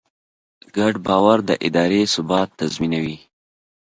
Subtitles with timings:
[0.75, 3.17] ګډ باور د ادارې ثبات تضمینوي.